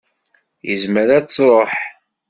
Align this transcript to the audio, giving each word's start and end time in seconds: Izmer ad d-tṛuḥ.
Izmer 0.73 1.07
ad 1.17 1.21
d-tṛuḥ. 1.25 1.73